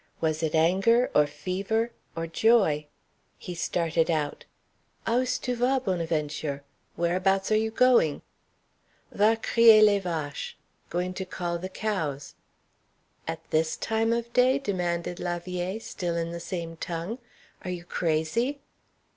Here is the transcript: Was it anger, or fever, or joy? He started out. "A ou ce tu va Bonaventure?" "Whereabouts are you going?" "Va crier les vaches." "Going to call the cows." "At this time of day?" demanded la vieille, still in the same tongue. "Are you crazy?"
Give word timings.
Was 0.19 0.41
it 0.41 0.55
anger, 0.55 1.11
or 1.13 1.27
fever, 1.27 1.91
or 2.15 2.25
joy? 2.25 2.87
He 3.37 3.53
started 3.53 4.09
out. 4.09 4.45
"A 5.05 5.11
ou 5.17 5.25
ce 5.27 5.37
tu 5.37 5.55
va 5.55 5.79
Bonaventure?" 5.79 6.63
"Whereabouts 6.95 7.51
are 7.51 7.55
you 7.55 7.69
going?" 7.69 8.23
"Va 9.11 9.37
crier 9.39 9.83
les 9.83 9.99
vaches." 10.01 10.55
"Going 10.89 11.13
to 11.13 11.23
call 11.25 11.59
the 11.59 11.69
cows." 11.69 12.33
"At 13.27 13.47
this 13.51 13.77
time 13.77 14.11
of 14.11 14.33
day?" 14.33 14.57
demanded 14.57 15.19
la 15.19 15.37
vieille, 15.37 15.79
still 15.79 16.17
in 16.17 16.31
the 16.31 16.39
same 16.39 16.77
tongue. 16.77 17.19
"Are 17.63 17.69
you 17.69 17.83
crazy?" 17.83 18.59